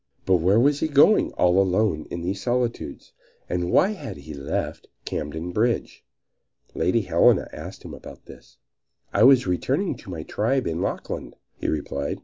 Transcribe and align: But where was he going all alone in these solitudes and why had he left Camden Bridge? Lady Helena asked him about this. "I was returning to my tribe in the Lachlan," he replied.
But 0.25 0.37
where 0.37 0.59
was 0.59 0.79
he 0.79 0.87
going 0.87 1.31
all 1.33 1.61
alone 1.61 2.07
in 2.09 2.23
these 2.23 2.41
solitudes 2.41 3.13
and 3.47 3.69
why 3.69 3.89
had 3.89 4.17
he 4.17 4.33
left 4.33 4.87
Camden 5.05 5.51
Bridge? 5.51 6.03
Lady 6.73 7.01
Helena 7.01 7.47
asked 7.53 7.83
him 7.85 7.93
about 7.93 8.25
this. 8.25 8.57
"I 9.13 9.21
was 9.21 9.45
returning 9.45 9.95
to 9.97 10.09
my 10.09 10.23
tribe 10.23 10.65
in 10.65 10.77
the 10.77 10.83
Lachlan," 10.87 11.35
he 11.55 11.67
replied. 11.67 12.19